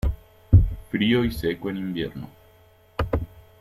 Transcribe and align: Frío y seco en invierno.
Frío 0.89 1.23
y 1.23 1.31
seco 1.31 1.69
en 1.69 1.77
invierno. 1.77 2.27